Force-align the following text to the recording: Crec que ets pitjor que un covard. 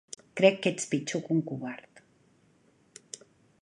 Crec 0.39 0.57
que 0.63 0.71
ets 0.77 0.87
pitjor 0.93 1.23
que 1.27 1.33
un 1.37 1.43
covard. 1.51 2.05